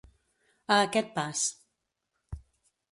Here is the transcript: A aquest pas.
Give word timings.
A 0.75 0.77
aquest 0.85 1.11
pas. 1.19 1.45